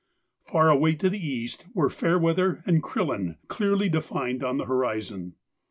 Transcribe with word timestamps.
Far 0.45 0.71
away 0.71 0.95
to 0.95 1.11
the 1.11 1.19
east 1.23 1.67
were 1.75 1.91
Fairweather 1.91 2.63
and 2.65 2.81
Crillon, 2.81 3.37
clearly 3.49 3.87
defined 3.87 4.43
on 4.43 4.57
the 4.57 4.65
horizon. 4.65 5.35